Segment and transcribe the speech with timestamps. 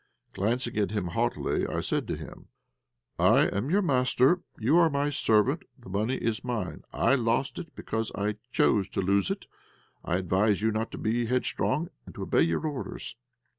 [0.33, 2.47] Glancing at him haughtily, I said to him
[3.19, 5.61] "I am your master; you are my servant.
[5.77, 9.45] The money is mine; I lost it because I chose to lose it.
[10.03, 13.15] I advise you not to be headstrong, and to obey your orders."